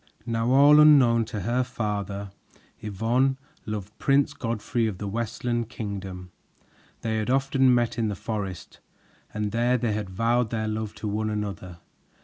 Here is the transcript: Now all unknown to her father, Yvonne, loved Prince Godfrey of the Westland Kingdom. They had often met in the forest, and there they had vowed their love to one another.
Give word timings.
Now 0.25 0.49
all 0.49 0.79
unknown 0.79 1.25
to 1.25 1.41
her 1.41 1.63
father, 1.63 2.31
Yvonne, 2.79 3.37
loved 3.67 3.95
Prince 3.99 4.33
Godfrey 4.33 4.87
of 4.87 4.97
the 4.97 5.07
Westland 5.07 5.69
Kingdom. 5.69 6.31
They 7.01 7.17
had 7.17 7.29
often 7.29 7.71
met 7.71 7.99
in 7.99 8.07
the 8.07 8.15
forest, 8.15 8.79
and 9.31 9.51
there 9.51 9.77
they 9.77 9.93
had 9.93 10.09
vowed 10.09 10.49
their 10.49 10.67
love 10.67 10.95
to 10.95 11.07
one 11.07 11.29
another. 11.29 11.81